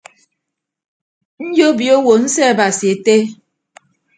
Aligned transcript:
Nyobio 1.53 1.93
owo 1.99 2.13
nseabasi 2.23 2.85
ette. 2.93 3.15